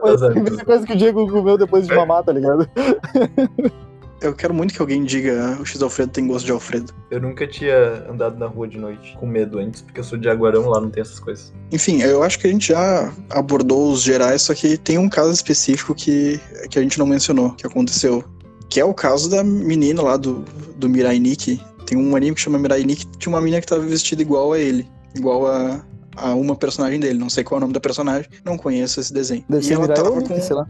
[0.00, 2.68] Foi a primeira coisa que o Diego comeu depois de mamar, tá ligado?
[4.20, 6.92] Eu quero muito que alguém diga "Ah, o X Alfredo tem gosto de Alfredo.
[7.10, 10.26] Eu nunca tinha andado na rua de noite com medo antes, porque eu sou de
[10.26, 11.54] Jaguarão, lá não tem essas coisas.
[11.72, 15.32] Enfim, eu acho que a gente já abordou os gerais, só que tem um caso
[15.32, 16.38] específico que,
[16.70, 18.22] que a gente não mencionou, que aconteceu.
[18.70, 20.44] Que é o caso da menina lá do,
[20.76, 21.60] do Mirai Nikki.
[21.84, 24.58] Tem um anime que chama Mirai Nikki, tinha uma menina que tava vestida igual a
[24.58, 24.88] ele.
[25.14, 25.84] Igual a,
[26.16, 27.18] a uma personagem dele.
[27.18, 29.44] Não sei qual é o nome da personagem, não conheço esse desenho.
[29.48, 30.40] Deve e ela Mirai tava ou com.
[30.40, 30.66] Sei lá.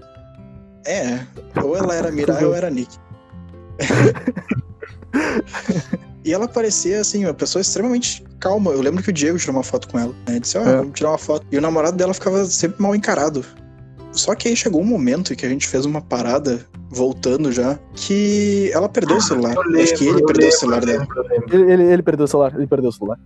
[0.86, 1.20] É,
[1.62, 2.96] ou ela era Mirai ou era Nick.
[6.24, 8.72] e ela parecia, assim, uma pessoa extremamente calma.
[8.72, 10.12] Eu lembro que o Diego tirou uma foto com ela.
[10.26, 10.28] Né?
[10.28, 10.76] Ele disse, ó, É.
[10.76, 11.46] vamos tirar uma foto.
[11.50, 13.44] E o namorado dela ficava sempre mal encarado.
[14.12, 17.79] Só que aí chegou um momento em que a gente fez uma parada, voltando já,
[17.94, 19.55] que ela perdeu o celular.
[19.55, 20.98] Eu Acho que lembro, ele eu perdeu o lembro, celular eu dela.
[21.00, 21.55] lembro, lembro.
[21.55, 23.18] Ele, ele, ele perdeu o celular, ele perdeu o celular.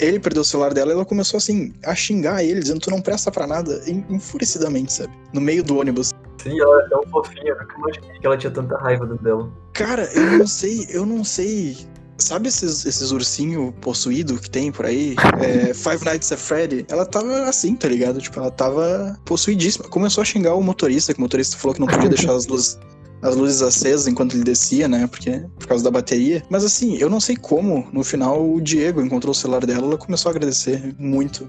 [0.00, 3.00] Ele perdeu o celular dela e ela começou, assim, a xingar ele, dizendo, tu não
[3.00, 5.12] presta pra nada, en- enfurecidamente, sabe?
[5.32, 6.10] No meio do ônibus.
[6.40, 9.50] Sim, ela é tão fofinha, eu nunca imaginei que ela tinha tanta raiva dentro dela.
[9.72, 11.76] Cara, eu não sei, eu não sei.
[12.18, 15.14] Sabe esses, esses ursinhos possuídos que tem por aí?
[15.38, 16.84] É, Five Nights at Freddy?
[16.88, 18.20] Ela tava assim, tá ligado?
[18.20, 19.88] Tipo, ela tava possuidíssima.
[19.88, 22.76] Começou a xingar o motorista, que o motorista falou que não podia deixar as luzes,
[23.22, 25.06] as luzes acesas enquanto ele descia, né?
[25.06, 26.42] Porque, por causa da bateria.
[26.50, 29.96] Mas assim, eu não sei como, no final, o Diego encontrou o celular dela ela
[29.96, 31.48] começou a agradecer muito.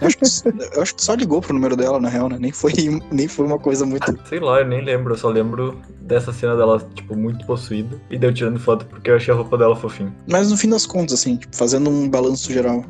[0.00, 0.24] Eu acho, que,
[0.76, 2.36] eu acho que só ligou pro número dela, na real, né?
[2.38, 2.72] Nem foi,
[3.10, 4.18] nem foi uma coisa muito.
[4.28, 8.00] Sei lá, eu nem lembro, eu só lembro dessa cena dela, tipo, muito possuída.
[8.10, 10.14] E deu tirando foto porque eu achei a roupa dela fofinha.
[10.28, 12.84] Mas no fim das contas, assim, tipo, fazendo um balanço geral,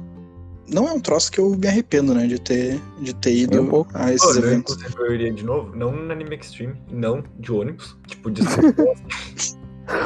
[0.72, 3.66] não é um troço que eu me arrependo, né, de ter, de ter ido um
[3.66, 3.90] pouco.
[3.94, 4.74] a esses Olha, eu, eventos.
[4.76, 8.42] inclusive, eu iria de novo, não no Anime Extreme, não de ônibus, tipo, de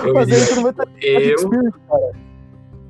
[0.06, 0.38] Eu Mas iria,
[1.32, 1.34] eu...
[1.34, 1.74] experience,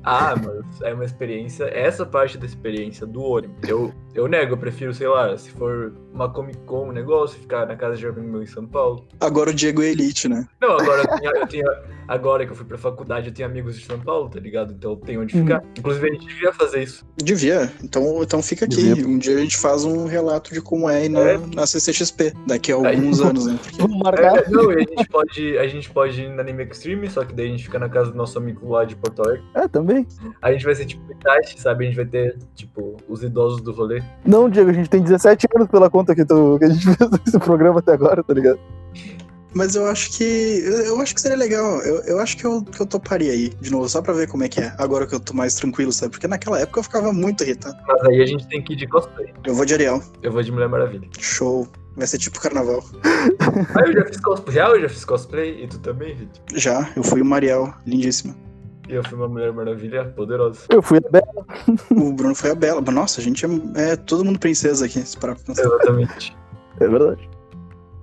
[0.03, 3.57] Ah, mas é uma experiência, essa parte da experiência do ônibus.
[3.67, 7.67] Eu, eu nego, eu prefiro, sei lá, se for uma Comic Con, um negócio, ficar
[7.67, 9.05] na casa de um amigo meu em São Paulo.
[9.19, 10.47] Agora o Diego é elite, né?
[10.61, 11.71] Não, agora eu tenho, eu tenho-
[12.07, 14.73] agora que eu fui pra faculdade, eu tenho amigos de São Paulo, tá ligado?
[14.73, 15.61] Então eu tenho onde ficar.
[15.77, 17.05] Inclusive, a gente devia fazer isso.
[17.17, 17.71] Devia.
[17.83, 18.75] Então, então fica aqui.
[18.75, 19.05] Devia.
[19.07, 21.37] Um dia a gente faz um relato de como é, ir na, É.
[21.53, 23.59] na CCXP, daqui a alguns anos, né?
[23.61, 24.37] Porque Vamos marcar.
[24.37, 27.33] É, não, e a gente pode, a gente pode ir no Anime Extreme, só que
[27.33, 29.43] daí a gente fica na casa do nosso amigo lá de Porto Alegre.
[29.53, 30.07] É, também.
[30.41, 31.83] A gente vai ser tipo Itachi, sabe?
[31.83, 34.01] A gente vai ter, tipo, os idosos do rolê.
[34.25, 37.09] Não, Diego, a gente tem 17 anos pela conta que, tu, que a gente fez
[37.27, 38.59] esse programa até agora, tá ligado?
[39.55, 40.23] Mas eu acho que.
[40.65, 41.79] Eu, eu acho que seria legal.
[41.81, 44.43] Eu, eu acho que eu, que eu toparia aí, de novo, só pra ver como
[44.43, 44.75] é que é.
[44.77, 46.11] Agora que eu tô mais tranquilo, sabe?
[46.11, 47.77] Porque naquela época eu ficava muito irritado.
[47.87, 49.33] Mas aí a gente tem que ir de cosplay.
[49.45, 50.03] Eu vou de Ariel.
[50.21, 51.07] Eu vou de Mulher Maravilha.
[51.19, 51.65] Show.
[51.95, 52.83] Vai ser tipo carnaval.
[53.73, 54.55] Ah, eu já fiz cosplay.
[54.55, 55.63] Real, eu já fiz cosplay.
[55.63, 56.41] E tu também, Vitor?
[56.53, 58.35] Já, eu fui uma Ariel, lindíssima.
[58.87, 60.61] E eu fui uma Mulher Maravilha poderosa.
[60.69, 61.45] Eu fui a Bela.
[61.91, 62.81] O Bruno foi a Bela.
[62.81, 63.49] Nossa, a gente é,
[63.91, 65.63] é todo mundo princesa aqui, se parar pra pensar.
[65.63, 66.35] Exatamente.
[66.77, 67.29] É verdade.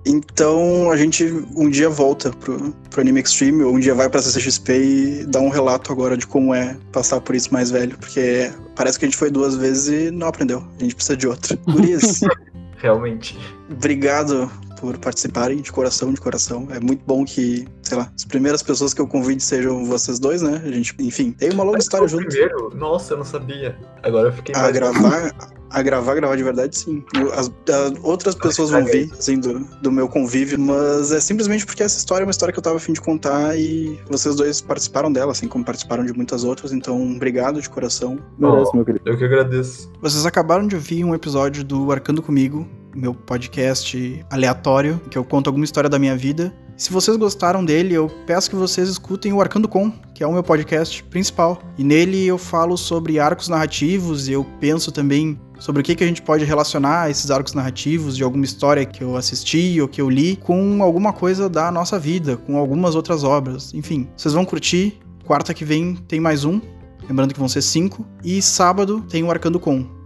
[0.05, 4.19] Então a gente um dia volta pro, pro Anime Extreme, ou um dia vai pra
[4.19, 8.51] CCXP e dá um relato agora de como é passar por isso mais velho, porque
[8.75, 10.63] parece que a gente foi duas vezes e não aprendeu.
[10.79, 11.55] A gente precisa de outra.
[11.67, 12.21] Gurias,
[12.81, 13.37] Realmente.
[13.69, 14.51] obrigado
[14.83, 16.67] por participarem de coração, de coração.
[16.69, 20.41] É muito bom que, sei lá, as primeiras pessoas que eu convide sejam vocês dois,
[20.41, 20.61] né?
[20.61, 22.27] A gente, enfim, tem uma longa Mas história junto.
[22.27, 22.69] Primeiro?
[22.75, 23.77] Nossa, eu não sabia.
[24.03, 24.73] Agora eu fiquei A mais.
[24.73, 25.31] gravar,
[25.69, 27.01] a gravar, gravar de verdade, sim.
[27.31, 31.81] As, as outras pessoas vão vir, assim, do, do meu convívio, mas é simplesmente porque
[31.81, 35.13] essa história é uma história que eu tava afim de contar e vocês dois participaram
[35.13, 38.19] dela, assim como participaram de muitas outras, então obrigado de coração.
[38.37, 38.75] Merece, Oh.
[38.75, 39.09] meu querido.
[39.09, 39.89] Eu que agradeço.
[40.01, 45.47] Vocês acabaram de ouvir um episódio do Arcando Comigo, meu podcast aleatório, que eu conto
[45.47, 46.53] alguma história da minha vida.
[46.75, 50.33] Se vocês gostaram dele, eu peço que vocês escutem o Arcando Com, que é o
[50.33, 51.61] meu podcast principal.
[51.77, 56.03] E nele eu falo sobre arcos narrativos e eu penso também sobre o que, que
[56.03, 60.01] a gente pode relacionar esses arcos narrativos de alguma história que eu assisti ou que
[60.01, 63.73] eu li com alguma coisa da nossa vida, com algumas outras obras.
[63.73, 64.99] Enfim, vocês vão curtir.
[65.23, 66.59] Quarta que vem tem mais um,
[67.07, 68.05] lembrando que vão ser cinco.
[68.23, 70.02] E sábado tem o Arcando Com.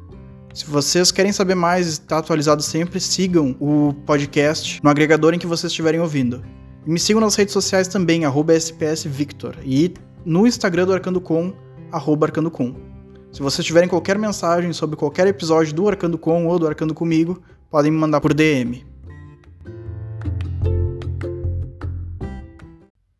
[0.58, 5.38] Se vocês querem saber mais e estar atualizado sempre, sigam o podcast no agregador em
[5.38, 6.44] que vocês estiverem ouvindo.
[6.84, 9.56] E me sigam nas redes sociais também, arroba SPSVictor.
[9.64, 9.94] E
[10.26, 11.54] no Instagram do Arcando Com,
[11.92, 12.74] arroba Arcando Com.
[13.32, 17.40] Se vocês tiverem qualquer mensagem sobre qualquer episódio do Arcando Com ou do Arcando Comigo,
[17.70, 18.84] podem me mandar por DM.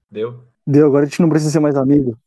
[0.10, 0.40] Deu?
[0.66, 2.18] Deu, agora a gente não precisa ser mais amigo.